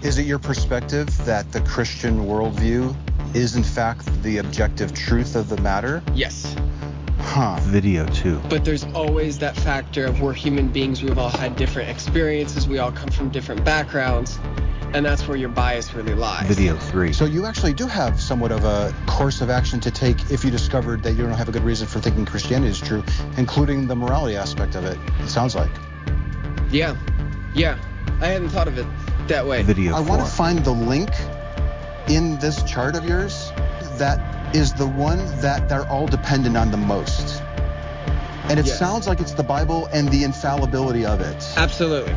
[0.00, 2.94] Is it your perspective that the Christian worldview
[3.34, 6.04] is, in fact, the objective truth of the matter?
[6.14, 6.54] Yes.
[7.18, 7.58] Huh.
[7.62, 11.90] Video 2 But there's always that factor of we're human beings, we've all had different
[11.90, 14.38] experiences, we all come from different backgrounds,
[14.94, 16.46] and that's where your bias really lies.
[16.46, 20.30] Video 3 So you actually do have somewhat of a course of action to take
[20.30, 23.02] if you discovered that you don't have a good reason for thinking Christianity is true,
[23.36, 24.96] including the morality aspect of it.
[25.18, 25.72] It sounds like.
[26.70, 26.96] Yeah.
[27.52, 27.76] Yeah.
[28.20, 28.86] I hadn't thought of it
[29.28, 29.62] that way.
[29.62, 31.10] Video I want to find the link
[32.08, 33.52] in this chart of yours
[33.98, 34.20] that
[34.54, 37.42] is the one that they're all dependent on the most.
[38.48, 38.78] And it Yes.
[38.78, 41.36] sounds like it's the Bible and the infallibility of it.
[41.56, 42.14] Absolutely.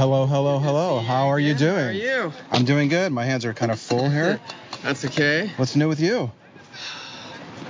[0.00, 0.98] Hello, hello, hello.
[1.00, 1.74] How are you doing?
[1.74, 2.32] How are you?
[2.50, 3.12] I'm doing good.
[3.12, 4.40] My hands are kind of full here.
[4.82, 5.52] That's okay.
[5.58, 6.32] What's new with you?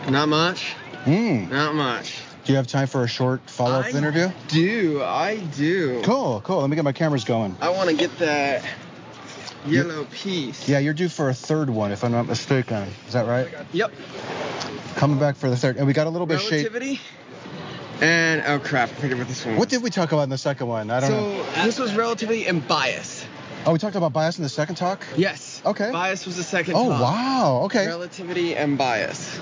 [0.09, 0.75] Not much.
[1.03, 1.49] Hmm.
[1.51, 2.21] Not much.
[2.45, 4.29] Do you have time for a short follow-up I interview?
[4.47, 5.03] Do.
[5.03, 6.03] I do.
[6.05, 6.61] Cool, cool.
[6.61, 7.57] Let me get my cameras going.
[7.61, 8.65] I want to get that
[9.67, 10.69] yellow piece.
[10.69, 12.87] Yeah, you're due for a third one, if I'm not mistaken.
[13.09, 13.49] Is that right?
[13.73, 13.91] Yep.
[14.95, 15.79] Coming back for the third.
[15.79, 16.73] And we got a little bit of shape.
[16.73, 17.01] Relativity.
[18.01, 19.57] And oh crap, I forget what this one.
[19.57, 20.91] What did we talk about in the second one?
[20.91, 21.65] I don't so know.
[21.65, 23.27] this was relativity and bias.
[23.67, 25.05] Oh, we talked about bias in the second talk?
[25.17, 25.61] Yes.
[25.67, 25.91] Okay.
[25.93, 26.77] Bias was the second.
[26.77, 27.01] Oh, talk.
[27.03, 27.61] wow.
[27.65, 27.87] Okay.
[27.87, 29.39] Relativity and bias.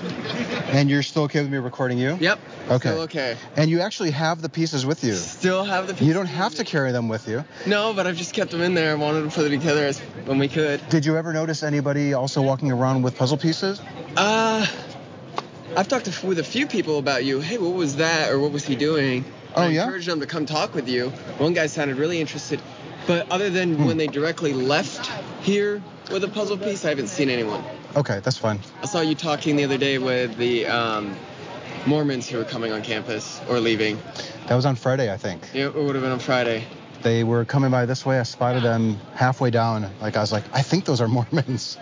[0.71, 2.17] And you're still okay with me recording you?
[2.19, 2.39] Yep.
[2.69, 2.89] Okay.
[2.89, 3.37] Still okay.
[3.55, 5.13] And you actually have the pieces with you.
[5.13, 5.93] Still have the.
[5.93, 6.07] Pieces.
[6.07, 7.45] You don't have to carry them with you.
[7.65, 8.91] No, but I've just kept them in there.
[8.91, 10.81] I wanted to put it together as when we could.
[10.89, 13.81] Did you ever notice anybody also walking around with puzzle pieces?
[14.17, 14.67] Uh,
[15.75, 17.39] I've talked to, with a few people about you.
[17.39, 19.23] Hey, what was that, or what was he doing?
[19.55, 19.83] Oh, I yeah?
[19.83, 21.09] encouraged them to come talk with you.
[21.37, 22.61] One guy sounded really interested,
[23.07, 23.85] but other than Hmm.
[23.85, 25.09] when they directly left
[25.41, 25.81] here
[26.11, 27.63] with a puzzle piece, I haven't seen anyone.
[27.95, 28.59] Okay, that's fine.
[28.81, 31.15] I saw you talking the other day with the um,
[31.85, 33.99] Mormons who were coming on campus or leaving.
[34.47, 35.47] That was on Friday, I think.
[35.53, 36.65] Yeah, It would have been on Friday.
[37.01, 38.19] They were coming by this way.
[38.19, 39.89] I spotted them halfway down.
[40.01, 41.77] Like I was like, I think those are Mormons.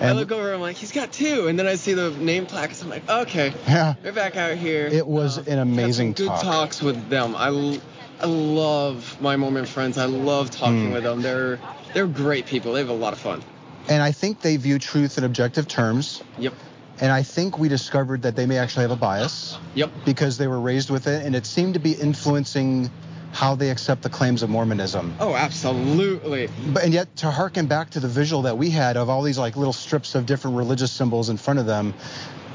[0.00, 2.82] I look over, I'm like, he's got two, and then I see the name plaques.
[2.82, 4.86] I'm like, okay, yeah, they're back out here.
[4.88, 6.42] It was Uh, an amazing had some good talk.
[6.42, 7.36] talks with them.
[7.36, 7.78] I, l-
[8.20, 9.96] I love my Mormon friends.
[9.96, 10.92] I love talking Hmm.
[10.92, 11.22] with them.
[11.22, 11.58] They're
[11.94, 12.72] they're great people.
[12.74, 13.42] They have a lot of fun.
[13.88, 16.22] and I think they view truth in objective terms.
[16.38, 16.52] Yep.
[17.00, 19.90] And I think we discovered that they may actually have a bias Yep.
[20.04, 22.90] because they were raised with it, and it seemed to be influencing
[23.32, 25.14] how they accept the claims of Mormonism.
[25.20, 26.48] Oh, absolutely.
[26.72, 29.38] But and yet to harken back to the visual that we had of all these
[29.38, 31.94] like little strips of different religious symbols in front of them,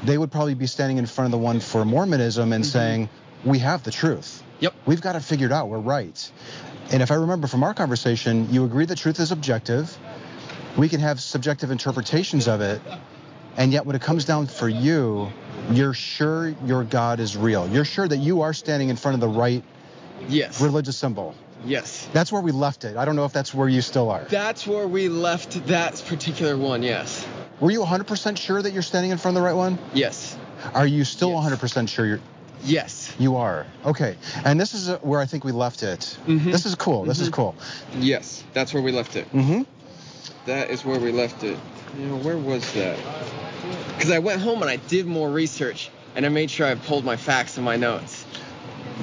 [0.04, 2.70] they would probably be standing in front of the one for Mormonism and mm-hmm.
[2.70, 3.08] saying,
[3.44, 4.42] "We have the truth.
[4.60, 4.74] Yep.
[4.86, 5.68] We've got it figured out.
[5.68, 6.32] We're right."
[6.90, 9.96] And if I remember from our conversation, you agree that truth is objective.
[10.76, 12.80] We can have subjective interpretations of it.
[13.56, 15.30] And yet when it comes down for you,
[15.70, 17.68] you're sure your God is real.
[17.68, 19.64] You're sure that you are standing in front of the right
[20.28, 20.60] Yes.
[20.60, 21.34] religious symbol.
[21.66, 22.06] Yes.
[22.12, 22.96] That's where we left it.
[22.96, 24.24] I don't know if that's where you still are.
[24.24, 26.82] That's where we left that particular one.
[26.82, 27.26] Yes.
[27.60, 29.78] Were you 100% sure that you're standing in front of the right one?
[29.94, 30.36] Yes.
[30.74, 31.60] Are you still Yes.
[31.60, 32.20] 100% sure you're
[32.64, 33.12] Yes.
[33.18, 33.66] you are?
[33.84, 34.16] Okay.
[34.44, 36.18] And this is uh, where I think we left it.
[36.26, 36.44] Mhm.
[36.52, 37.04] This is cool.
[37.04, 37.32] This is Mhm.
[37.32, 37.54] cool.
[37.98, 38.42] Yes.
[38.52, 39.30] That's where we left it.
[39.32, 39.62] Mm-hmm.
[40.46, 41.58] That is where we left it.
[41.98, 42.98] You know, where was that?
[43.96, 47.04] Because I went home and I did more research and I made sure I pulled
[47.04, 48.23] my facts and my notes.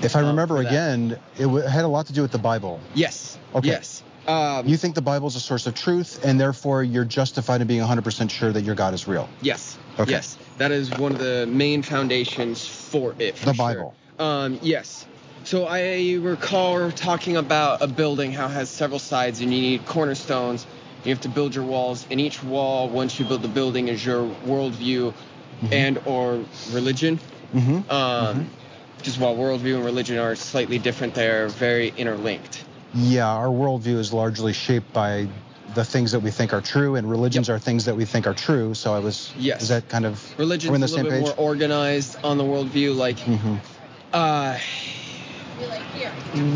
[0.03, 0.67] If I Um, remember that.
[0.69, 2.79] again, it w- had a lot to do with the Bible.
[2.93, 3.37] Yes.
[3.55, 3.67] Okay.
[3.69, 4.03] Yes.
[4.27, 7.67] Um, You think the Bible is a source of truth, and therefore you're justified in
[7.67, 9.27] being 100% sure that your God is real.
[9.41, 9.77] yes.
[9.99, 10.11] Okay.
[10.11, 10.37] Yes.
[10.57, 13.35] That is one of the main foundations for it.
[13.37, 13.65] For The sure.
[13.67, 13.95] Bible.
[14.19, 15.05] Um, yes.
[15.43, 19.85] So I recall talking about a building how it has several sides and you need
[19.85, 20.67] cornerstones.
[21.03, 24.05] You have to build your walls, and each wall, once you build the building, is
[24.05, 25.13] your worldview
[25.71, 26.39] and or
[26.71, 27.19] religion.
[27.55, 27.91] Mm-hmm.
[27.91, 28.49] Um,
[29.03, 32.63] Just while worldview and religion are slightly different, they're very interlinked.
[32.93, 35.27] Yeah, our worldview is largely shaped by
[35.73, 38.33] the things that we think are true, and religions are things that we think are
[38.33, 38.73] true.
[38.73, 39.33] So I was.
[39.37, 39.63] Yes.
[39.63, 40.21] Is that kind of.
[40.37, 41.37] Religion's We're on a the little same bit page?
[41.37, 42.95] more organized on the worldview.
[42.95, 43.57] Like, hmm
[44.13, 44.57] uh,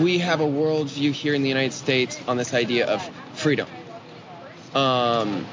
[0.01, 3.67] we have a worldview here in the United States on this idea of freedom.
[4.73, 5.45] Um,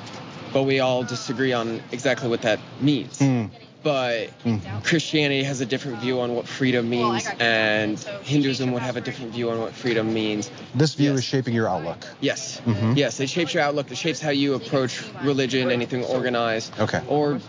[0.52, 3.18] but we all disagree on exactly what that means.
[3.18, 3.50] Mm.
[3.82, 4.60] But Mhm.
[4.84, 9.32] Christianity has a different view on what freedom means, and Hinduism would have a different
[9.32, 10.50] view on what freedom means.
[10.74, 11.18] This view Yes.
[11.20, 12.06] is shaping your outlook.
[12.20, 12.60] Yes.
[12.66, 12.96] Mhm.
[12.96, 13.90] Yes, it shapes your outlook.
[13.90, 16.72] It shapes how you approach religion, anything organized.
[16.78, 17.00] Okay.
[17.08, 17.40] Or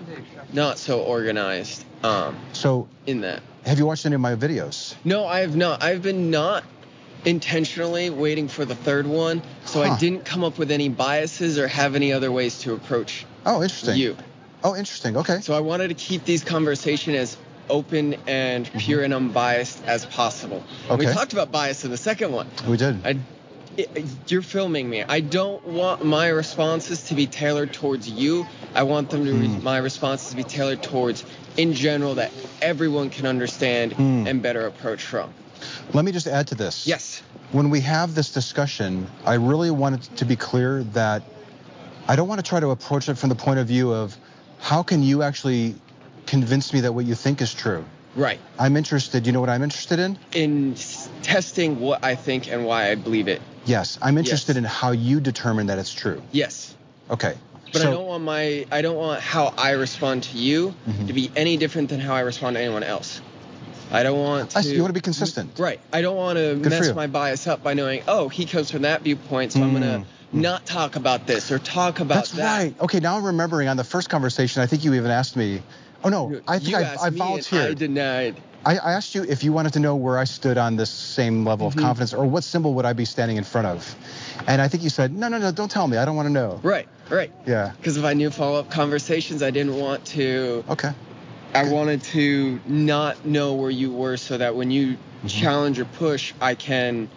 [0.53, 1.83] not so organized.
[2.03, 3.41] Um, So, in that.
[3.65, 4.95] have you watched any of my videos?
[5.05, 5.83] No, I have not.
[5.83, 6.63] I've been not
[7.25, 9.93] intentionally waiting for the third one, so Huh.
[9.93, 13.61] I didn't come up with any biases or have any other ways to approach Oh,
[13.63, 13.97] interesting.
[13.97, 14.17] you.
[14.63, 15.17] Oh, interesting.
[15.17, 15.41] Okay.
[15.41, 17.37] So I wanted to keep these conversation as
[17.69, 20.63] open and pure and unbiased as possible.
[20.89, 21.13] And We Mm-hmm.
[21.17, 22.47] Talked about bias in the second one.
[22.67, 23.05] we did.
[23.05, 23.17] I,
[23.77, 25.03] it, you're filming me.
[25.03, 28.45] I don't want my responses to be tailored towards you.
[28.75, 29.63] I want them to Hmm.
[29.63, 31.25] my responses to be tailored towards
[31.57, 32.31] in general that
[32.61, 34.27] everyone can understand Hmm.
[34.27, 35.33] and better approach from.
[35.93, 36.85] Let me just add to this.
[36.85, 37.21] Yes.
[37.51, 41.23] When we have this discussion, I really want it to be clear that
[42.07, 44.15] I don't want to try to approach it from the point of view of
[44.63, 45.75] how can you actually
[46.25, 47.83] convince me that what you think is true.
[48.15, 48.39] Right.
[48.57, 49.25] I'm interested.
[49.27, 50.17] You know what I'm interested in?
[50.33, 53.41] In s- testing what I think and why I believe it.
[53.65, 54.57] Yes, I'm interested Yes.
[54.59, 56.21] in how you determine that it's true.
[56.31, 56.75] Yes.
[57.11, 57.33] Okay.
[57.73, 61.07] But so, I don't want my I don't want how I respond to you Mhm.
[61.07, 63.19] to be any different than how I respond to anyone else.
[63.91, 65.59] I don't want to I see, you want to be consistent.
[65.59, 65.79] Right.
[65.91, 68.83] I don't want to Good mess my bias up by knowing, oh, he comes from
[68.83, 69.73] that viewpoint, so I'm Mm.
[69.73, 72.43] gonna not talk about this or talk about That's that.
[72.43, 72.81] right.
[72.81, 75.61] Okay, now I'm remembering on the first conversation, I think you even asked me.
[76.03, 77.71] Oh no, I think you I, I volunteered.
[77.71, 78.35] I denied.
[78.65, 81.45] I, I asked you if you wanted to know where I stood on this same
[81.45, 81.75] level Mhm.
[81.75, 83.95] of confidence, or what symbol would I be standing in front of,
[84.47, 85.97] and I think you said, no, no, no, don't tell me.
[85.97, 86.59] I don't want to know.
[86.63, 86.87] Right.
[87.09, 87.31] Right.
[87.45, 87.71] Yeah.
[87.77, 90.63] Because if I knew follow-up conversations, I didn't want to.
[90.69, 90.91] Okay.
[91.53, 95.27] I wanted to not know where you were, so that when you Mm-hmm.
[95.27, 97.07] challenge or push, I can.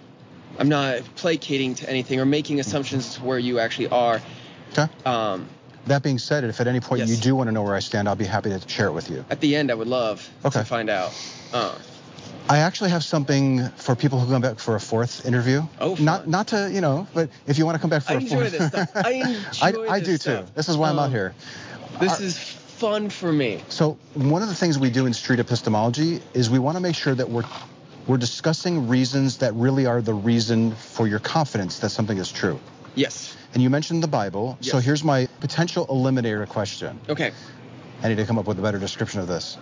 [0.59, 4.21] I'm not placating to anything or making assumptions to where you actually are.
[4.73, 4.89] Okay.
[5.05, 5.49] Um,
[5.87, 7.11] That being said, if at any point Yes.
[7.11, 9.09] you do want to know where I stand, I'll be happy to share it with
[9.11, 9.25] you.
[9.31, 10.59] at the end, I would love Okay.
[10.61, 11.13] to find out.
[11.53, 11.73] Uh,
[12.49, 15.63] I actually have something for people who come back for a fourth interview.
[15.81, 16.31] Oh, Not fun.
[16.31, 18.49] not to you know, but if you want to come back for I a enjoy
[18.49, 18.53] fourth.
[18.59, 18.91] this stuff.
[18.95, 19.11] I
[19.63, 20.45] enjoy I, I do this too.
[20.55, 21.35] This is why I'm out Um, here.
[22.01, 23.63] this Are- is fun for me.
[23.69, 26.95] So one of the things we do in street epistemology is we want to make
[26.95, 27.45] sure that we're
[28.07, 32.59] we're discussing reasons that really are the reason for your confidence that something is true.
[32.95, 33.37] Yes.
[33.53, 34.59] And you mentioned the Bible.
[34.61, 37.01] So here's my potential eliminator question.
[37.09, 37.33] Okay.
[38.03, 39.57] I need to come up with a better description of this.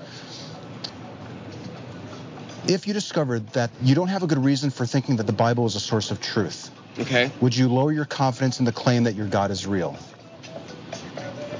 [2.66, 5.66] If you discovered that you don't have a good reason for thinking that the Bible
[5.66, 7.30] is a source of truth, Okay.
[7.40, 9.96] would you lower your confidence in the claim that your God is real?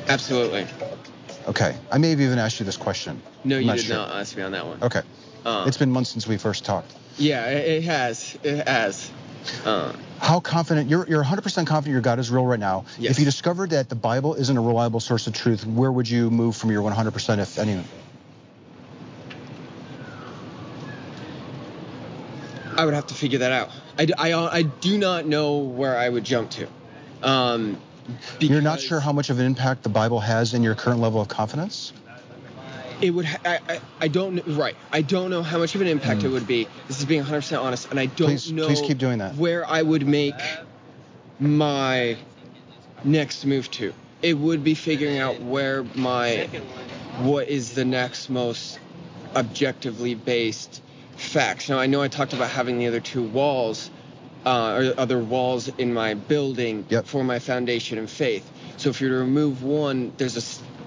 [0.09, 0.67] Absolutely.
[1.49, 1.77] Okay.
[1.91, 3.21] I may have even asked you this question.
[3.45, 3.97] No, I'm you not did sure.
[3.97, 4.83] not ask me on that one.
[4.83, 5.03] Okay.
[5.45, 6.93] Uh, It's been months since we first talked.
[7.19, 8.37] yeah, it, has.
[8.43, 9.11] It has.
[9.65, 12.87] Uh, How confident you're you're 100% confident your God is real right now.
[12.99, 13.13] Yes.
[13.13, 16.31] If you discovered that the Bible isn't a reliable source of truth, where would you
[16.31, 17.83] move from your 100% if any?
[22.77, 23.71] I would have to figure that out.
[23.99, 26.67] I, I, I do not know where I would jump to.
[27.23, 27.81] Um,
[28.41, 31.21] You're not sure how much of an impact the Bible has in your current level
[31.21, 31.93] of confidence?
[33.01, 33.25] It would.
[33.27, 34.41] Ha- I, I, I don't.
[34.47, 34.77] Right.
[34.93, 36.67] I don't know how much of an impact it would be.
[36.89, 38.29] This is being 100% honest, and I don't.
[38.29, 38.67] Please- know.
[38.67, 39.35] please keep doing that.
[39.37, 40.35] Where I would make
[41.41, 42.17] my
[43.05, 43.93] next move to.
[44.23, 46.49] It would be figuring out where my
[47.19, 48.79] what is the next most
[49.37, 50.83] objectively based
[51.17, 51.69] facts.
[51.69, 53.91] Now I know I talked about having the other two walls,
[54.47, 57.07] uh, or other walls in my building Yep.
[57.07, 58.51] for my foundation and faith.
[58.79, 60.41] So if you remove one, there's a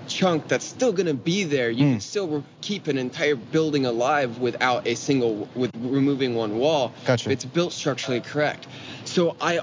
[0.07, 1.69] chunk that's still going to be there.
[1.69, 1.91] You Hmm.
[1.93, 6.93] can still re- keep an entire building alive without a single with removing one wall.
[7.05, 7.29] Gotcha.
[7.31, 8.67] It's built structurally correct.
[9.05, 9.59] So I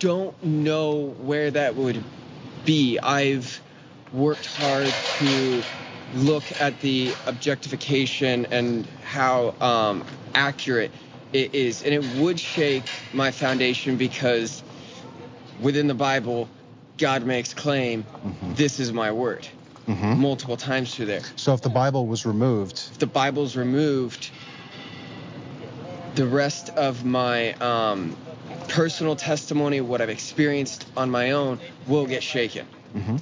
[0.00, 2.02] don't know where that would
[2.64, 2.98] be.
[2.98, 3.60] I've
[4.12, 5.64] worked hard to
[6.14, 10.04] look at the objectification and how um,
[10.34, 10.90] accurate
[11.32, 14.62] it is, and it would shake my foundation because
[15.60, 16.48] within the Bible,
[16.98, 18.56] God makes claim, Mhm.
[18.56, 19.46] "This is my word,"
[19.86, 21.22] hmm multiple times through there.
[21.36, 24.30] So if the Bible was removed, If the Bible's removed,
[26.14, 28.16] the rest of my um,
[28.68, 32.66] personal testimony, what I've experienced on my own, will get shaken.
[32.92, 33.16] hmm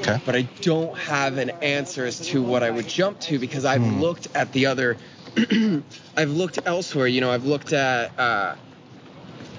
[0.00, 3.64] okay, But I don't have an answer as to what I would jump to because
[3.64, 4.00] I've Hmm.
[4.00, 4.98] looked at the other.
[6.16, 7.06] I've looked elsewhere.
[7.06, 8.18] You know, I've looked at.
[8.18, 8.54] Uh,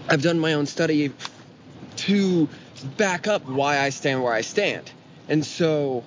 [0.09, 1.13] I've done my own study
[1.97, 2.49] to
[2.97, 4.91] back up why I stand where I stand,
[5.29, 6.03] and so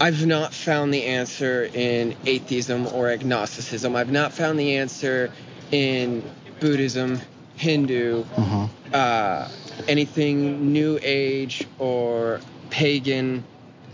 [0.00, 3.94] I've not found the answer in atheism or agnosticism.
[3.94, 5.30] I've not found the answer
[5.70, 6.22] in
[6.60, 7.20] Buddhism,
[7.56, 8.68] Hindu, Mhm.
[8.92, 9.48] uh,
[9.86, 13.44] anything New Age or pagan,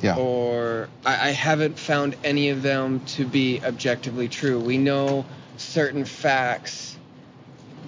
[0.01, 0.17] Yeah.
[0.17, 4.59] or I, I haven't found any of them to be objectively true.
[4.59, 5.27] We know
[5.59, 6.97] certain facts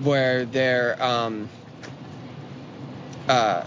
[0.03, 1.49] where they're um,
[3.29, 3.63] uh,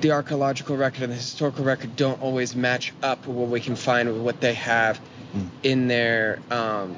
[0.00, 3.76] the archaeological record and the historical record don't always match up with what we can
[3.76, 5.00] find with what they have
[5.36, 5.48] Mm.
[5.62, 6.96] in their um,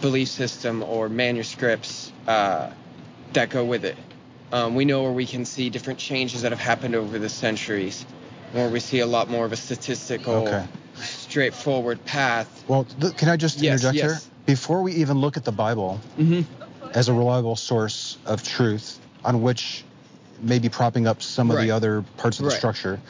[0.00, 2.70] belief system or manuscripts uh,
[3.32, 3.96] that go with it.
[4.52, 8.06] Um, we know where we can see different changes that have happened over the centuries,
[8.52, 10.64] where we see a lot more of a statistical, Okay.
[11.02, 12.64] straightforward path.
[12.68, 14.20] Well, th- can I just Yes, interject here?
[14.46, 16.42] Before we even look at the Bible Mm-hmm.
[16.94, 19.84] as a reliable source of truth on which
[20.42, 21.64] maybe propping up some of Right.
[21.64, 22.58] the other parts of the Right.
[22.58, 23.00] structure,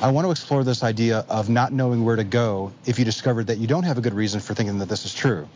[0.00, 3.48] I want to explore this idea of not knowing where to go if you discovered
[3.48, 5.48] that you don't have a good reason for thinking that this is true.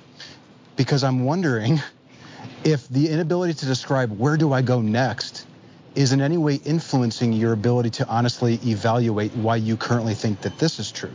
[0.77, 1.81] Because I'm wondering
[2.65, 5.47] if the inability to describe where do I go next
[5.95, 10.59] is in any way influencing your ability to honestly evaluate why you currently think that
[10.59, 11.13] this is true.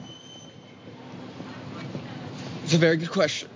[2.64, 3.50] It's a very good question.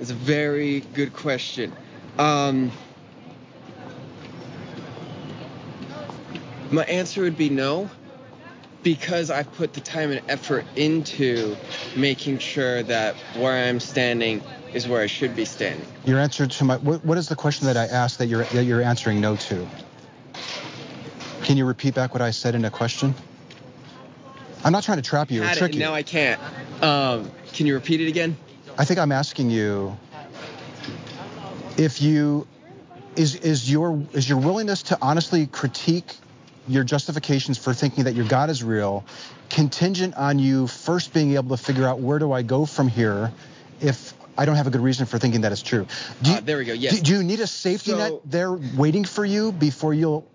[0.00, 1.72] It's a very good question.
[2.18, 2.72] Um,
[6.70, 7.88] my answer would be no,
[8.82, 11.56] because I've put the time and effort into
[11.96, 15.86] making sure that where I'm standing is where I should be standing.
[16.04, 18.64] Your answer to my what, what is the question that I asked that you're that
[18.64, 19.66] you're answering no to?
[21.42, 23.14] Can you repeat back what I said in a question?
[24.64, 25.80] I'm not trying to trap you or trick you.
[25.80, 26.40] now I can't.
[26.82, 28.36] Um, can you repeat it again?
[28.76, 29.96] I think I'm asking you
[31.76, 32.46] if you
[33.16, 36.16] is is your is your willingness to honestly critique
[36.68, 39.04] your justifications for thinking that your God is real
[39.50, 43.32] contingent on you first being able to figure out where do I go from here
[43.80, 45.86] if I don't have a good reason for thinking that it's true.
[46.22, 46.96] Do you, Uh, there we go, yes.
[46.96, 50.26] Do, do you need a safety net there waiting for you before you'll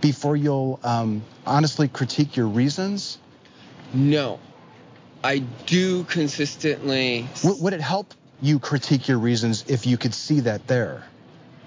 [0.00, 3.18] before you'll um, honestly critique your reasons?
[3.92, 4.40] No.
[5.22, 7.28] I do consistently.
[7.42, 11.04] W- would it help you critique your reasons if you could see that there?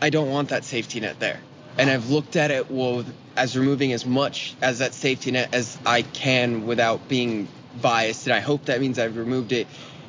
[0.01, 1.39] I don't want that safety net there.
[1.77, 5.77] And I've looked at it with, as removing as much as that safety net as
[5.85, 7.47] I can without being
[7.81, 8.27] biased.
[8.27, 9.67] And I hope that means I've removed it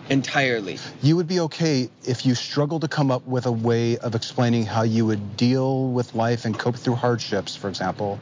[0.09, 0.79] entirely.
[1.03, 4.65] You would be okay if you struggled to come up with a way of explaining
[4.65, 8.21] how you would deal with life and cope through hardships, for example,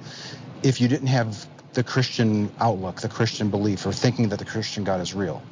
[0.62, 4.84] if you didn't have the Christian outlook, the Christian belief, or thinking that the Christian
[4.84, 5.42] God is real.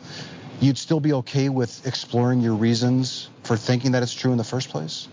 [0.61, 4.45] You'd still be okay with exploring your reasons for thinking that it's true in the
[4.45, 5.09] first place?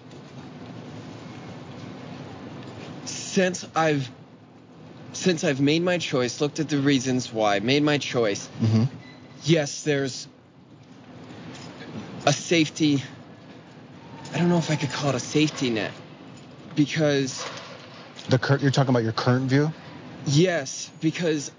[3.30, 4.10] Since I've
[5.14, 8.84] since I've made my choice, looked at the reasons why, made my choice, Mm-hmm.
[9.44, 10.28] yes, there's
[12.26, 13.04] a safety.
[14.34, 15.92] I don't know if I could call it a safety net
[16.76, 17.46] because
[18.30, 19.72] The current you're talking about your current view?
[20.26, 21.52] Yes, because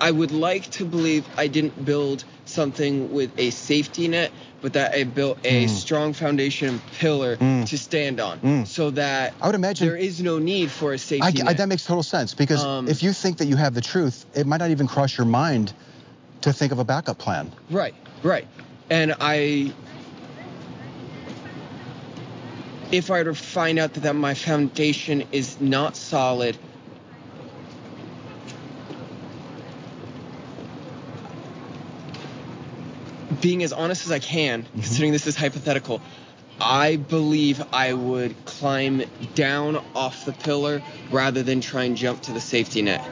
[0.00, 4.92] I would like to believe I didn't build something with a safety net, but that
[4.94, 5.68] I built a Mm.
[5.68, 7.66] strong foundation pillar Mm.
[7.68, 8.66] to stand on, Mm.
[8.66, 11.48] so that I would imagine there is no need for a safety I, net.
[11.48, 14.26] I- that makes total sense because Um, if you think that you have the truth,
[14.34, 15.72] it might not even cross your mind
[16.42, 17.52] to think of a backup plan.
[17.70, 18.46] Right, right.
[18.90, 19.72] And I,
[22.90, 26.56] if I were to find out that, that my foundation is not solid,
[33.40, 36.00] being as honest as I can, considering this is hypothetical,
[36.60, 39.02] I believe I would climb
[39.34, 43.02] down off the pillar rather than try and jump to the safety net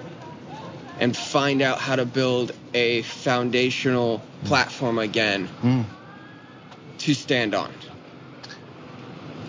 [1.00, 5.84] and find out how to build a foundational platform again Mm.
[6.98, 7.70] to stand on.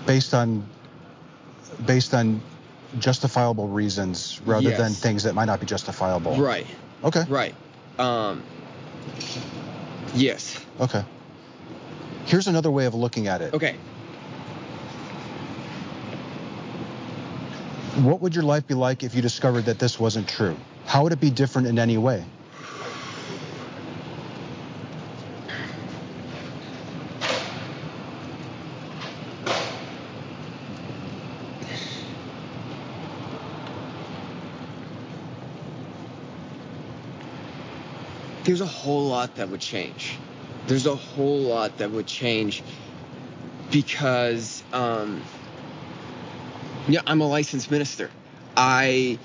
[0.06, 0.66] based on
[1.86, 2.42] based on
[2.98, 6.36] justifiable reasons rather than things that might not be justifiable.
[6.36, 6.66] Right,
[7.04, 7.24] Okay.
[7.30, 7.54] right.
[8.00, 8.44] Um,
[10.16, 10.58] yes.
[10.80, 11.04] Okay.
[12.26, 13.54] Here's another way of looking at it.
[13.54, 13.76] Okay.
[17.98, 20.56] What would your life be like if you discovered that this wasn't true?
[20.86, 22.24] How would it be different in any way?
[38.44, 40.18] There's a whole lot that would change.
[40.70, 42.62] There's a whole lot that would change
[43.72, 45.20] because, um,
[46.88, 48.12] yeah, I'm a licensed minister.
[48.56, 49.18] I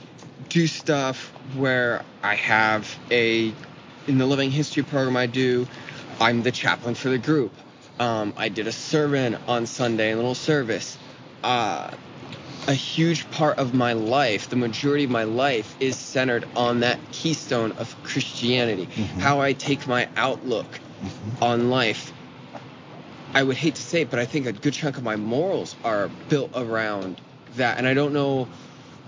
[0.48, 3.52] do stuff where I have a
[4.06, 5.66] in the living history program I do,
[6.18, 7.52] I'm the chaplain for the group.
[8.00, 10.96] Um, I did a sermon on Sunday, a little service.
[11.42, 11.90] Uh,
[12.66, 16.98] a huge part of my life, the majority of my life, is centered on that
[17.12, 18.88] keystone of Christianity.
[18.94, 19.20] Mhm.
[19.20, 20.83] How I take my outlook Mm-hmm.
[21.40, 22.12] On life.
[23.34, 25.76] I would hate to say it, but I think a good chunk of my morals
[25.84, 27.20] are built around
[27.56, 27.78] that.
[27.78, 28.48] And I don't know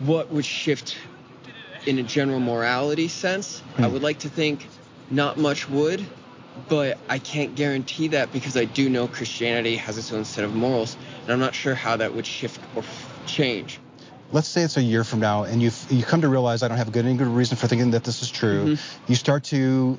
[0.00, 0.96] what would shift
[1.86, 3.62] in a general morality sense.
[3.78, 3.92] I Hmm.
[3.92, 4.68] would like to think
[5.10, 6.04] not much would,
[6.68, 10.54] but I can't guarantee that because I do know Christianity has its own set of
[10.54, 13.78] morals, and I'm not sure how that would shift or f- change.
[14.32, 16.78] let's say it's a year from now and you you come to realize I don't
[16.78, 18.66] have a good any good reason for thinking that this is true.
[18.74, 18.78] Mhm.
[19.08, 19.96] You start to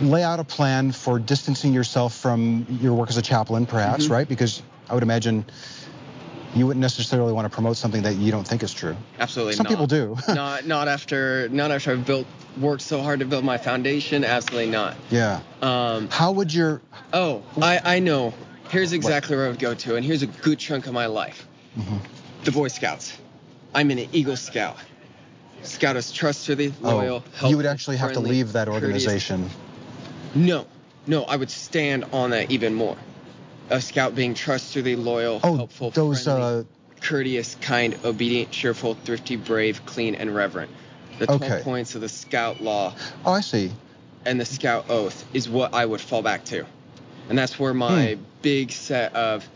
[0.00, 4.10] lay out a plan for distancing yourself from your work as a chaplain, perhaps, Mhm.
[4.10, 4.28] right?
[4.28, 5.44] Because I would imagine
[6.54, 8.96] you wouldn't necessarily want to promote something that you don't think is true.
[9.18, 9.70] Absolutely Some not.
[9.70, 10.16] people do.
[10.34, 12.26] not not after not after I've built
[12.60, 14.24] worked so hard to build my foundation.
[14.24, 14.96] Absolutely not.
[15.10, 15.40] yeah.
[15.62, 16.82] Um, How would your
[17.14, 18.34] Oh, I, I know.
[18.70, 21.46] Here's exactly where I would go to, and here's a good chunk of my life.
[21.78, 22.00] Mhm.
[22.44, 23.12] The Boy Scouts.
[23.74, 24.76] I'm an Eagle Scout.
[25.62, 29.30] Scout is trustworthy, loyal, oh, you would actually have to leave that courteous.
[30.34, 30.66] No,
[31.06, 32.96] no, I would stand on that even more.
[33.70, 36.62] A Scout being trustworthy, loyal, Oh, helpful, those friendly, uh
[37.00, 40.70] courteous, kind, obedient, cheerful, thrifty, brave, clean, and reverent.
[41.18, 41.62] The 12 Okay.
[41.62, 43.72] points of the Scout law Oh, I see.
[44.24, 46.64] and the scout oath is what I would fall back to.
[47.28, 48.22] And that's where my Hmm.
[48.40, 49.48] big set of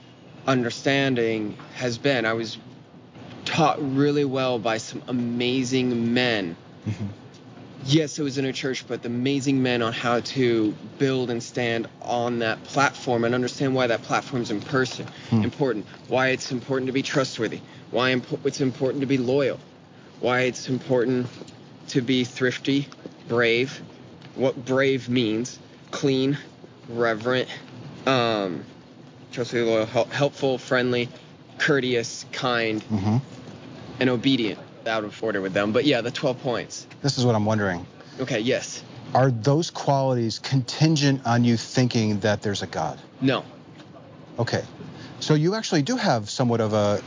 [0.47, 2.25] understanding has been.
[2.26, 2.59] I was
[3.45, 6.56] taught really well by some amazing men.
[6.88, 7.09] Mhm.
[7.85, 11.42] Yes, it was in a church, but the amazing men on how to build and
[11.42, 15.42] stand on that platform and understand why that platform is in person Hmm.
[15.42, 19.61] important, why it's important to be trustworthy, why impo- it's important to be loyal,
[20.21, 21.26] why it's important
[21.88, 22.88] to be thrifty,
[23.28, 23.80] brave,
[24.35, 25.59] what brave means,
[25.92, 26.38] clean,
[26.88, 27.48] reverent,
[28.07, 28.64] um,
[29.33, 31.09] trustworthy, loyal, hel- helpful, friendly,
[31.59, 33.20] courteous, kind, Mhm.
[34.00, 34.59] and obedient.
[34.87, 36.87] Out of order with them, but yeah, the 12 points.
[37.03, 37.85] This is what I'm wondering.
[38.20, 38.85] Okay, yes.
[39.14, 43.01] Are those qualities contingent on you thinking that there's a God?
[43.20, 43.44] No.
[44.38, 44.62] Okay.
[45.18, 47.03] So you actually do have somewhat of a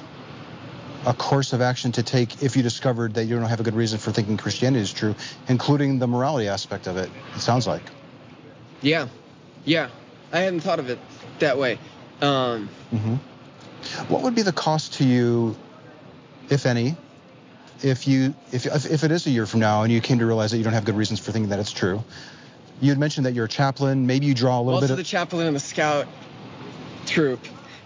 [1.06, 3.76] a course of action to take if you discovered that you don't have a good
[3.76, 5.16] reason for thinking Christianity is true,
[5.48, 7.10] including the morality aspect of it.
[7.36, 7.84] It sounds like.
[8.82, 9.08] Yeah.
[9.64, 9.90] Yeah.
[10.34, 11.00] I hadn't thought of it
[11.40, 11.80] that way.
[12.22, 13.16] Um, hmm
[14.10, 15.56] What would be the cost to you,
[16.50, 16.98] if any,
[17.84, 20.26] if you if if, if it is a year from now and you came to
[20.26, 22.04] realize that you don't have good reasons for thinking that it's true?
[22.82, 24.08] You had mentioned that you're a chaplain.
[24.08, 25.08] Maybe you draw a little also bit the of.
[25.08, 26.08] chaplain and the scout
[27.06, 27.40] troop.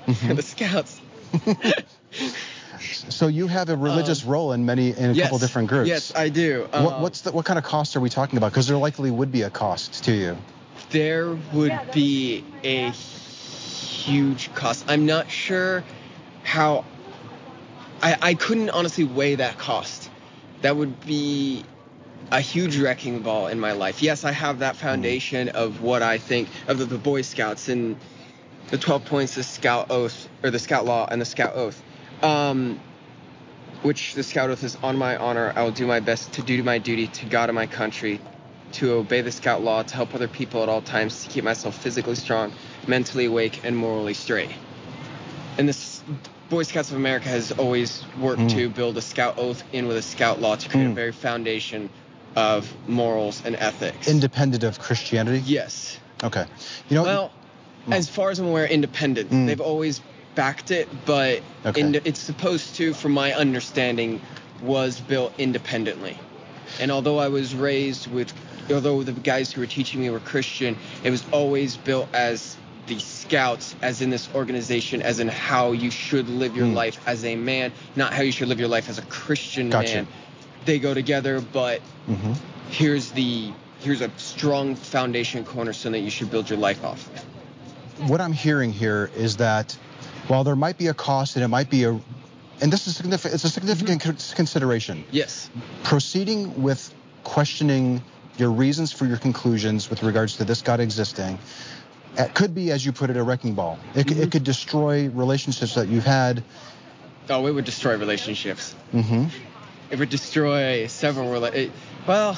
[0.08, 0.36] Mhm.
[0.36, 1.01] the scouts.
[3.10, 5.23] so you have a religious Um, role in many in a yes.
[5.25, 5.88] couple different groups.
[5.88, 6.67] Yes, I do.
[6.71, 8.51] What, Um, what's the, what kind of cost are we talking about?
[8.51, 10.38] Because there likely would be a cost to you.
[10.91, 14.86] there would be a huge cost.
[14.88, 15.84] I'm not sure
[16.43, 16.86] how.
[18.03, 20.11] I, I couldn't honestly weigh that cost.
[20.61, 21.63] That would be
[22.31, 24.01] a huge wrecking ball in my life.
[24.01, 27.95] Yes, I have that foundation of what I think of the, the Boy Scouts and
[28.67, 31.81] the 12 points, the Scout Oath, or the Scout Law and the Scout Oath.
[32.21, 32.77] Um,
[33.83, 35.53] which the Scout Oath is on my honor.
[35.55, 38.19] I will do my best to do my duty to God and my country,
[38.73, 41.77] to obey the Scout Law, to help other people at all times, to keep myself
[41.81, 42.51] physically strong,
[42.85, 44.51] mentally awake, and morally straight.
[45.57, 45.92] And this
[46.49, 48.49] Boy Scouts of America has always worked Mm.
[48.51, 50.91] to build a Scout Oath in with a Scout Law to create Mm.
[50.91, 51.89] a very foundation
[52.36, 54.08] of morals and ethics.
[54.08, 55.41] Independent of Christianity.
[55.45, 55.97] yes.
[56.23, 56.45] Okay.
[56.89, 57.03] You know.
[57.03, 57.32] Well,
[57.88, 57.93] Mm.
[57.95, 59.29] as far as I'm aware, independent.
[59.32, 59.47] Mm.
[59.47, 60.01] They've always
[60.36, 61.82] backed it, but Okay.
[61.82, 64.21] ind- it's supposed to, from my understanding,
[64.62, 66.17] was built independently.
[66.79, 68.34] And although I was raised with,
[68.71, 72.56] although the guys who were teaching me were Christian, it was always built as
[72.87, 76.73] the scouts, as in this organization, as in how you should live your Mm.
[76.73, 79.95] life as a man, not how you should live your life as a Christian Gotcha.
[79.95, 80.07] man.
[80.65, 82.35] They go together, but Mhm.
[82.69, 87.05] here's the here's a strong foundation cornerstone that you should build your life off
[87.99, 88.09] of.
[88.09, 89.75] What I'm hearing here is that
[90.29, 91.89] while there might be a cost and it might be a,
[92.61, 94.35] and this is significant, it's a significant Mm-hmm.
[94.37, 95.03] consideration.
[95.11, 95.49] Yes.
[95.83, 96.93] Proceeding with
[97.25, 98.01] questioning
[98.37, 101.37] your reasons for your conclusions with regards to this God existing.
[102.17, 103.80] It could be, as you put it, a wrecking ball.
[103.95, 104.17] It, Mhm.
[104.23, 106.43] it could destroy relationships that you've had.
[107.30, 108.73] Oh, it would destroy relationships.
[108.91, 109.26] hmm
[109.89, 111.69] It would destroy several rela-
[112.08, 112.38] Well,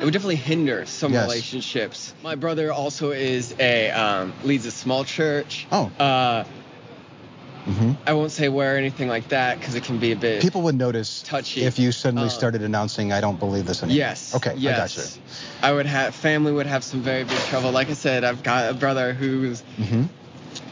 [0.00, 1.22] it would definitely hinder some Yes.
[1.24, 2.12] relationships.
[2.22, 5.66] My brother also is a um, leads a small church.
[5.72, 5.90] Oh.
[5.98, 6.44] Uh,
[7.64, 10.40] hmm I won't say where or anything like that because it can be a bit.
[10.40, 11.62] People would notice Touchy.
[11.62, 14.34] if you suddenly Um, started announcing, "I don't believe this anymore." Yes.
[14.34, 14.74] Okay, yes.
[14.74, 15.22] I got you.
[15.62, 17.70] I would have family would have some very big trouble.
[17.70, 20.04] Like I said, I've got a brother who's hmm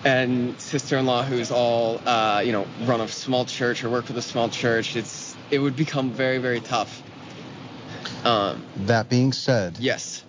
[0.04, 4.22] and sister-in-law who's all uh, you know run a small church or work with a
[4.22, 4.96] small church.
[4.96, 7.02] It's it would become very very tough.
[8.24, 10.24] Um, That being said, yes.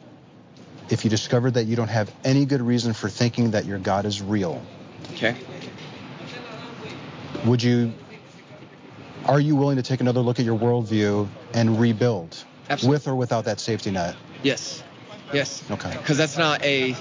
[0.89, 4.05] if you discovered that you don't have any good reason for thinking that your God
[4.05, 4.61] is real,
[5.13, 5.35] Okay.
[7.45, 7.93] Would you?
[9.25, 12.95] Are you willing to take another look at your worldview and rebuild, Absolutely.
[12.95, 14.15] with or without that safety net?
[14.43, 14.83] Yes.
[15.33, 15.63] Yes.
[15.69, 15.91] Okay.
[15.91, 16.95] Because that's not a.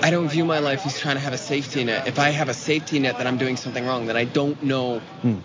[0.00, 2.06] I don't view my life as trying to have a safety net.
[2.06, 4.06] If I have a safety net, that I'm doing something wrong.
[4.06, 5.00] that I don't know.
[5.22, 5.38] Hmm.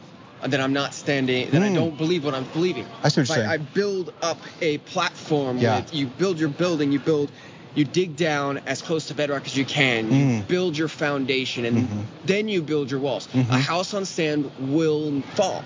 [0.46, 1.50] That I'm not standing.
[1.50, 1.74] That I Hmm.
[1.74, 2.86] don't believe what I'm believing.
[3.04, 5.58] I see what you're I, I build up a platform.
[5.58, 5.78] Yeah.
[5.78, 6.92] With, you build your building.
[6.92, 7.32] You build.
[7.78, 10.12] You dig down as close to bedrock as you can.
[10.12, 10.48] You Mm.
[10.48, 12.06] build your foundation, and Mhm.
[12.26, 13.28] then you build your walls.
[13.36, 13.52] Mhm.
[13.52, 15.64] A house on sand will fall,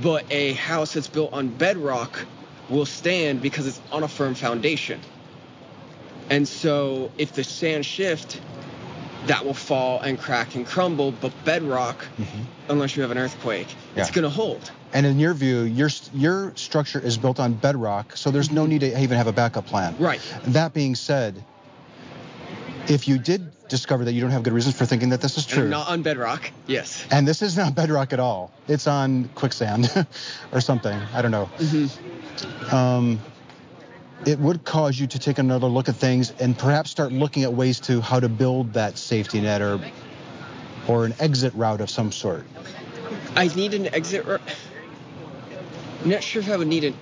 [0.00, 2.24] but a house that's built on bedrock
[2.70, 5.00] will stand because it's on a firm foundation.
[6.30, 8.40] And so if the sand shift,
[9.26, 12.26] that will fall and crack and crumble, but bedrock, Mhm.
[12.68, 14.70] unless you have an earthquake, it's going to hold.
[14.92, 18.80] And in your view, your your structure is built on bedrock, so there's no need
[18.80, 19.94] to even have a backup plan.
[19.98, 20.20] Right.
[20.44, 21.44] That being said,
[22.88, 25.44] if you did discover that you don't have good reasons for thinking that this is
[25.44, 26.50] And true, not on bedrock.
[26.66, 27.06] Yes.
[27.12, 29.88] and this is not bedrock at all, it's on quicksand
[30.52, 31.00] or something.
[31.14, 31.44] I don't know.
[31.58, 31.86] hmm
[32.74, 33.20] Um,
[34.26, 37.52] it would cause you to take another look at things and perhaps start looking at
[37.52, 39.80] ways to how to build that safety net or
[40.88, 42.46] or an exit route of some sort.
[43.36, 44.40] I need an exit route.
[46.02, 46.94] I'm not sure if I would need an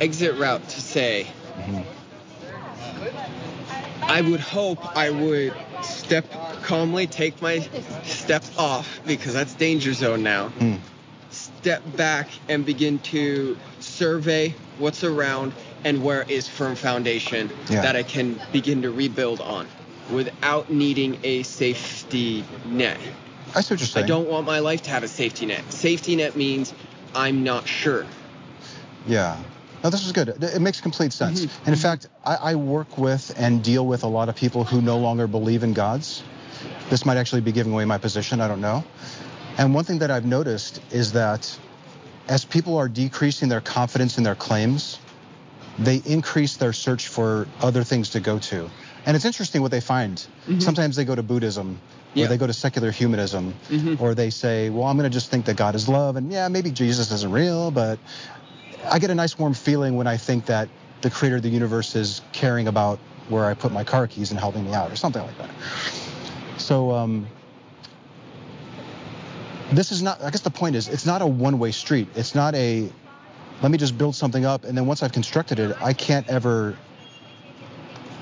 [0.00, 1.26] exit route to say.
[1.58, 1.84] Mhm.
[4.02, 6.24] I would hope I would step
[6.62, 7.60] calmly, take my
[8.04, 10.48] step off because that's danger zone now.
[10.48, 10.76] Hmm.
[11.30, 15.52] Step back and begin to survey what's around
[15.84, 17.82] and where is firm foundation Yeah.
[17.82, 19.66] that I can begin to rebuild on
[20.10, 22.98] without needing a safety net.
[23.54, 25.62] I see what you're I don't want my life to have a safety net.
[25.72, 26.74] Safety net means
[27.14, 28.06] I'm not sure.
[29.06, 29.36] Yeah.
[29.82, 30.28] No, this is good.
[30.28, 31.42] It makes complete sense.
[31.46, 31.50] Mhm.
[31.64, 34.82] And in fact, I, I work with and deal with a lot of people who
[34.82, 36.22] no longer believe in gods.
[36.90, 38.40] This might actually be giving away my position.
[38.40, 38.84] I don't know.
[39.56, 41.56] And one thing that I've noticed is that
[42.28, 44.98] as people are decreasing their confidence in their claims,
[45.78, 48.68] they increase their search for other things to go to.
[49.06, 50.24] And it's interesting what they find.
[50.48, 50.62] Mhm.
[50.62, 51.80] Sometimes they go to Buddhism,
[52.16, 52.26] or Yeah.
[52.26, 54.00] they go to secular humanism, Mhm.
[54.00, 56.48] or they say, well, I'm going to just think that God is love, and yeah,
[56.48, 57.98] maybe Jesus isn't real, but
[58.90, 60.68] I get a nice warm feeling when I think that
[61.02, 64.40] the creator of the universe is caring about where I put my car keys and
[64.40, 65.50] helping me out, or something like that.
[66.56, 67.26] So, um,
[69.72, 72.08] this is not, I guess the point is, it's not a one way street.
[72.16, 72.88] It's not a,
[73.62, 76.76] let me just build something up, and then once I've constructed it, I can't ever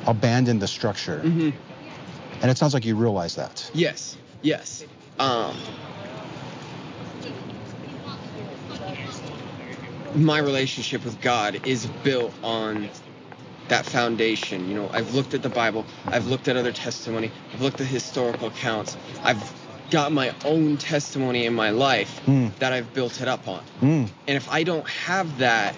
[0.07, 1.21] abandon the structure.
[1.21, 1.51] hmm
[2.43, 3.71] And it sounds like you realize that.
[3.75, 4.85] Yes, yes.
[5.19, 5.57] Um,
[10.15, 12.89] my relationship with God is built on
[13.69, 14.69] that foundation.
[14.69, 17.87] You know, I've looked at the Bible, I've looked at other testimony, I've looked at
[17.87, 22.49] historical accounts, I've got my own testimony in my life Hmm.
[22.59, 23.63] that I've built it up on.
[23.81, 24.09] Mm.
[24.27, 25.75] And if I don't have that,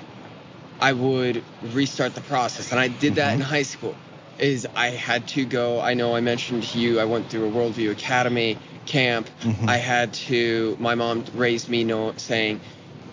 [0.81, 1.43] I would
[1.73, 2.71] restart the process.
[2.71, 3.35] And I did that Mhm.
[3.37, 3.95] in high school.
[4.39, 5.81] Is I had to go.
[5.81, 7.01] I know I mentioned to you.
[7.01, 9.29] I went through a Worldview Academy camp.
[9.43, 9.69] Mhm.
[9.69, 10.77] I had to.
[10.79, 12.61] My mom raised me, know, saying,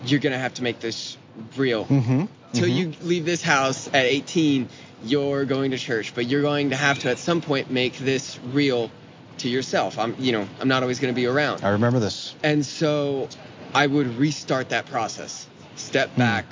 [0.06, 1.16] "You're gonna have to make this
[1.56, 1.84] real.
[1.86, 2.24] Mm-hmm.
[2.52, 4.68] Till you leave this house at 18,
[5.04, 8.38] you're going to church, but you're going to have to at some point make this
[8.52, 8.90] real
[9.38, 9.98] to yourself.
[9.98, 11.64] I'm, you know, I'm not always going to be around.
[11.64, 12.34] I remember this.
[12.42, 13.28] And so
[13.74, 15.46] I would restart that process.
[15.76, 16.20] Step Hmm.
[16.20, 16.46] back,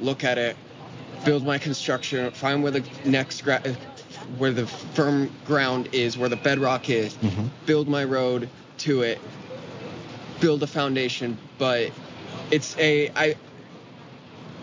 [0.00, 0.56] look at it,
[1.24, 3.62] build my construction, find where the next gra-
[4.36, 7.48] where the firm ground is, where the bedrock is, Mhm.
[7.66, 8.48] build my road
[8.78, 9.18] to it,
[10.40, 11.90] build a foundation, but
[12.50, 13.36] it's a I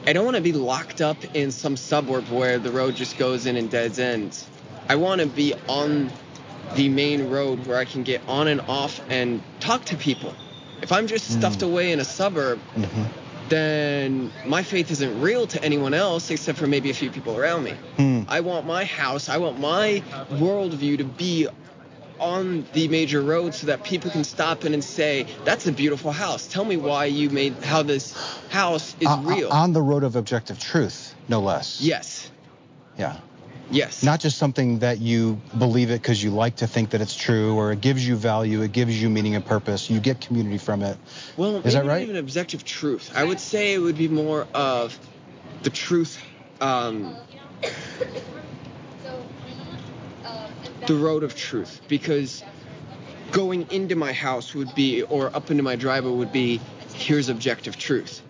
[0.07, 3.47] I don't want to be locked up in some suburb where the road just goes
[3.47, 4.45] in and dead ends.
[4.87, 6.11] I want to be on
[6.75, 10.33] the main road where I can get on and off and talk to people.
[10.81, 11.67] If I'm just stuffed Mm.
[11.67, 13.03] away in a suburb, Mm-hmm.
[13.49, 17.63] then my faith isn't real to anyone else except for maybe a few people around
[17.63, 17.73] me.
[17.97, 18.21] Hmm.
[18.27, 20.01] I want my house, I want my
[20.31, 21.47] worldview to be
[22.19, 26.11] on the major road so that people can stop in and say, "That's a beautiful
[26.11, 26.47] house.
[26.47, 28.13] Tell me why you made how this
[28.49, 31.81] house is Uh, real." On the road of objective truth, no less.
[31.81, 32.31] yes.
[32.97, 33.17] Yeah.
[33.71, 34.03] Yes.
[34.03, 37.55] Not just something that you believe it because you like to think that it's true
[37.55, 39.89] or it gives you value, it gives you meaning and purpose.
[39.89, 40.97] You get community from it.
[41.35, 42.03] Well, Is that not right?
[42.03, 43.11] even objective truth.
[43.15, 44.97] I would say it would be more of
[45.63, 46.21] the truth,
[46.61, 47.15] um,
[50.85, 51.81] the road of truth.
[51.87, 52.43] Because
[53.31, 56.61] going into my house would be, or up into my driveway would be,
[56.93, 58.21] here's objective truth.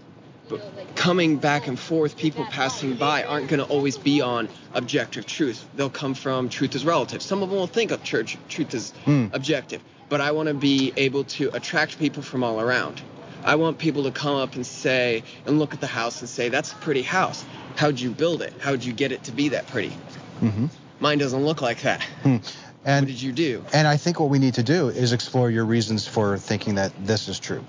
[0.47, 0.61] But
[0.95, 5.65] coming back and forth, people passing by aren't going to always be on objective truth.
[5.75, 7.21] They'll come from truth is relative.
[7.21, 9.25] Some of them will think of church truth is Hmm.
[9.33, 13.01] objective, but I want to be able to attract people from all around.
[13.43, 16.49] I want people to come up and say and look at the house and say,
[16.49, 17.43] "That's a pretty house.
[17.75, 18.53] How'd you build it?
[18.59, 19.93] How'd you get it to be that pretty?
[20.39, 20.65] hmm
[20.99, 22.01] Mine doesn't look like that.
[22.23, 22.41] What
[22.85, 25.65] And did you do?" and I think what we need to do is explore your
[25.65, 27.63] reasons for thinking that this is true.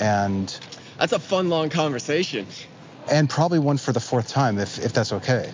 [0.00, 0.52] And
[1.02, 2.46] That's a fun long conversation.
[3.10, 5.52] and probably one for the fourth time if if that's okay.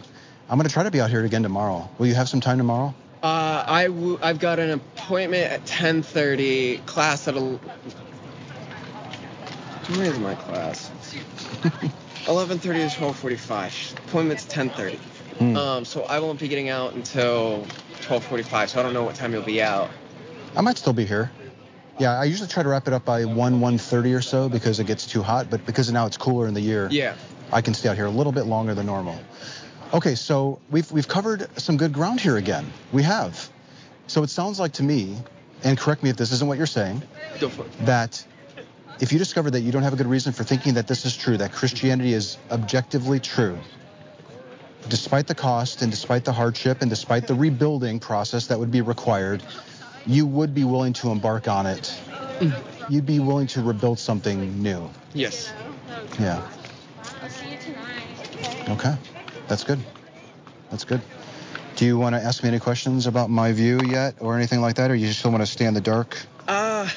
[0.50, 1.88] I'm going to try to be out here again tomorrow.
[1.96, 2.94] Will you have some time tomorrow?
[3.22, 6.84] Uh, I w- I've got an appointment at 10:30.
[6.84, 7.40] Class at a.
[9.96, 10.90] Where's my class?
[12.26, 13.94] 11:30 to 12:45.
[14.06, 14.98] Appointment's 10:30.
[15.38, 15.56] Hmm.
[15.56, 17.66] Um, so I won't be getting out until
[18.02, 18.68] 12:45.
[18.68, 19.88] So I don't know what time you'll be out.
[20.54, 21.30] I might still be here.
[21.98, 24.86] Yeah, I usually try to wrap it up by 1 1:30 or so because it
[24.86, 27.14] gets too hot, but because now it's cooler in the year, Yeah.
[27.52, 29.18] I can stay out here a little bit longer than normal.
[29.94, 32.66] Okay, so we've we've covered some good ground here again.
[32.92, 33.48] We have.
[34.06, 35.16] So it sounds like to me,
[35.64, 37.02] and correct me if this isn't what you're saying,
[37.40, 37.86] Go for it.
[37.86, 38.24] that
[39.00, 41.16] if you discover that you don't have a good reason for thinking that this is
[41.16, 43.56] true, that Christianity is objectively true,
[44.88, 48.80] despite the cost and despite the hardship and despite the rebuilding process that would be
[48.82, 49.42] required,
[50.06, 51.98] you would be willing to embark on it.
[52.88, 54.88] You'd be willing to rebuild something new.
[55.14, 55.52] Yes.
[56.18, 56.40] Yeah.
[57.22, 58.68] I'll see you tonight.
[58.70, 58.94] Okay.
[59.48, 59.78] That's good.
[60.70, 61.00] That's good.
[61.76, 64.76] Do you want to ask me any questions about my view yet or anything like
[64.76, 66.18] that, or you still want to stay in the dark?
[66.46, 66.88] Uh,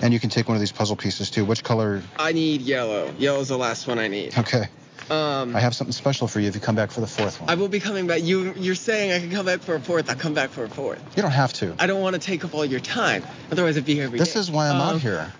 [0.00, 1.44] And you can take one of these puzzle pieces too.
[1.44, 2.02] Which color?
[2.18, 3.12] I need yellow.
[3.18, 4.36] Yellow's the last one I need.
[4.38, 4.68] Okay.
[5.10, 7.50] Um, I have something special for you if you come back for the fourth one.
[7.50, 8.22] I will be coming back.
[8.22, 10.08] You you're saying I can come back for a fourth.
[10.08, 11.02] I'll come back for a fourth.
[11.16, 11.74] You don't have to.
[11.80, 13.24] I don't want to take up all your time.
[13.50, 14.40] Otherwise, I'd be here every This day.
[14.40, 15.32] is why I'm Um, out here.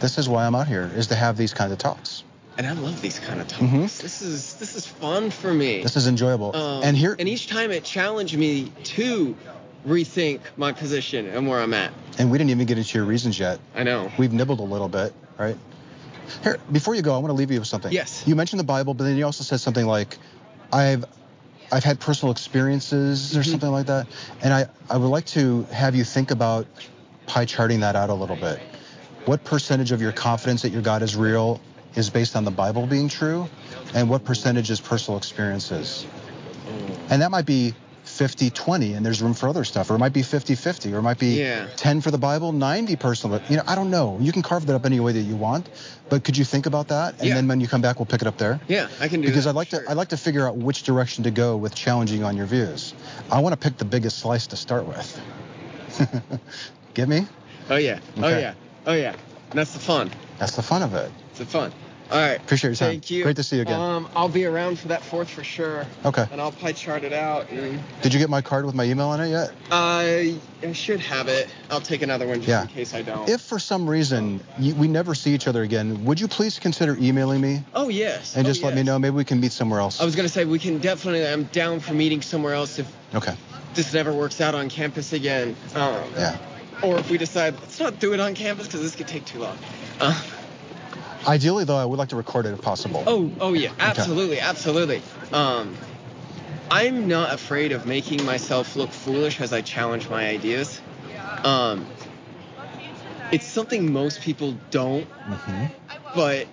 [0.00, 2.24] This is why I'm out here, is to have these kind of talks.
[2.58, 3.62] And I love these kind of talks.
[3.62, 4.00] Mhm.
[4.02, 5.82] This is this is fun for me.
[5.82, 6.54] This is enjoyable.
[6.54, 9.34] Um, and here, and each time it challenged me to
[9.88, 11.92] rethink my position and where I'm at.
[12.18, 13.58] and we didn't even get into your reasons yet.
[13.74, 14.12] I know.
[14.18, 15.56] We've nibbled a little bit, right?
[16.42, 17.92] Here, before you go, I want to leave you with something.
[17.92, 18.22] Yes.
[18.26, 20.18] You mentioned the Bible, but then you also said something like,
[20.72, 21.04] "I've,
[21.70, 23.50] I've had personal experiences" or Mhm.
[23.50, 24.06] something like that.
[24.42, 26.66] And I, I would like to have you think about
[27.26, 28.58] pie charting that out a little bit.
[29.26, 31.60] What percentage of your confidence that your God is real
[31.94, 33.48] is based on the Bible being true,
[33.94, 36.06] and what percentage is personal experiences?
[37.10, 37.74] And that might be
[38.12, 39.90] 50 20, and there's room for other stuff.
[39.90, 41.66] Or it might be 50 50, or it might be Yeah.
[41.76, 43.38] 10 for the Bible, 90 personal.
[43.38, 44.18] But you know, I don't know.
[44.20, 45.68] You can carve that up any way that you want,
[46.10, 47.14] but could you think about that?
[47.18, 47.34] And Yeah.
[47.36, 48.60] then when you come back, we'll pick it up there.
[48.68, 49.30] Yeah, I can do it.
[49.30, 49.50] Because that.
[49.50, 49.80] I'd like Sure.
[49.82, 52.92] to I'd like to figure out which direction to go with challenging on your views.
[53.30, 55.20] I want to pick the biggest slice to start with.
[56.94, 57.26] Get me?
[57.70, 57.98] Oh yeah.
[58.18, 58.54] Oh yeah.
[58.86, 59.14] Oh yeah.
[59.50, 60.10] And that's the fun.
[60.38, 61.10] That's the fun of it.
[61.30, 61.72] It's the fun.
[62.10, 62.36] All right.
[62.38, 62.90] Appreciate your time.
[62.90, 63.22] Thank you.
[63.22, 63.80] Great to see you again.
[63.80, 65.86] Um, I'll be around for that fourth for sure.
[66.04, 66.26] Okay.
[66.30, 67.48] And I'll pie chart it out.
[67.50, 69.52] And Did you get my card with my email on it yet?
[69.70, 71.48] I, I should have it.
[71.70, 72.62] I'll take another one just Yeah.
[72.62, 73.28] in case I don't.
[73.30, 76.96] If for some reason you, we never see each other again, would you please consider
[77.00, 78.36] emailing me oh yes.
[78.36, 78.98] and Oh, just let me know?
[78.98, 79.98] Maybe we can meet somewhere else.
[80.00, 81.26] I was gonna say we can definitely.
[81.26, 83.34] I'm down for meeting somewhere else if okay.
[83.74, 85.56] this never works out on campus again.
[85.74, 86.36] Um, Yeah.
[86.82, 89.38] Or if we decide let's not do it on campus because this could take too
[89.38, 89.56] long.
[90.00, 90.20] Uh,
[91.26, 93.04] Ideally, though, I would like to record it if possible.
[93.06, 95.02] oh, oh yeah, absolutely, absolutely.
[95.32, 95.76] Um,
[96.70, 100.80] I'm not afraid of making myself look foolish as I challenge my ideas.
[101.44, 101.86] Um,
[103.30, 105.66] it's something most people don't, mm-hmm.
[106.14, 106.46] but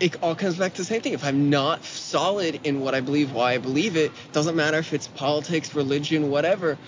[0.00, 1.12] it all comes back to the same thing.
[1.12, 4.92] If I'm not solid in what I believe, why I believe it, doesn't matter if
[4.92, 6.78] it's politics, religion, whatever.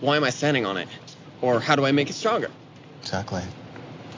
[0.00, 0.88] Why am I standing on it?
[1.40, 2.50] Or how do I make it stronger?
[3.00, 3.42] Exactly.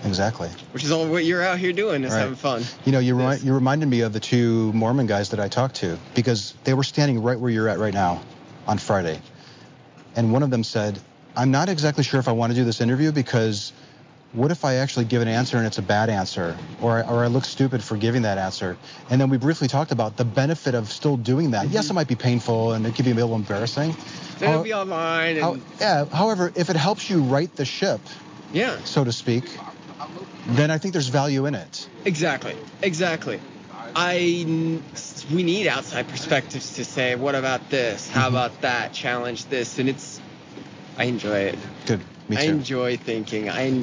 [0.05, 0.49] Exactly.
[0.73, 2.21] Which is all what you're out here doing is Right.
[2.21, 2.65] having fun.
[2.85, 5.77] You know, you, remi- you reminded me of the two Mormon guys that I talked
[5.77, 8.23] to because they were standing right where you're at right now
[8.67, 9.21] on Friday.
[10.17, 10.99] And one of them said,
[11.37, 13.73] I'm not exactly sure if I want to do this interview because
[14.33, 17.25] what if I actually give an answer and it's a bad answer or I, or
[17.25, 18.77] I look stupid for giving that answer?
[19.11, 21.69] And then we briefly talked about the benefit of still doing that.
[21.69, 21.95] Yes, it mm-hmm.
[21.97, 23.95] might be painful and it could be a little embarrassing.
[24.37, 28.01] It'll How- be online and how- yeah, however, if it helps you right the ship,
[28.53, 29.45] yeah, so to speak,
[30.57, 31.89] then I think there's value in it.
[32.05, 33.41] exactly, exactly.
[33.95, 34.45] I
[35.33, 38.09] we need outside perspectives to say, what about this?
[38.09, 38.29] How Mhm.
[38.29, 38.93] about that?
[38.93, 40.21] Challenge this, and it's.
[40.97, 41.59] I enjoy it.
[41.87, 42.01] Good.
[42.29, 42.43] Me too.
[42.43, 43.49] I enjoy thinking.
[43.49, 43.83] I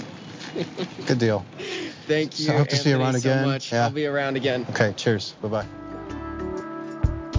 [1.05, 1.45] Good deal.
[2.07, 2.45] thank you.
[2.45, 3.43] So I hope to see you Anthony, around so again.
[3.43, 3.73] much.
[3.73, 3.83] Yeah.
[3.83, 4.65] I'll be around again.
[4.69, 4.93] Okay.
[4.95, 5.33] Cheers.
[5.41, 5.86] Bye bye.